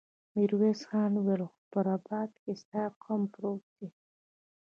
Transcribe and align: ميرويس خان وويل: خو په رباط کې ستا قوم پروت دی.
ميرويس 0.35 0.81
خان 0.89 1.11
وويل: 1.15 1.41
خو 1.51 1.59
په 1.71 1.79
رباط 1.87 2.31
کې 2.43 2.51
ستا 2.61 2.83
قوم 3.03 3.21
پروت 3.33 3.63
دی. 3.77 3.87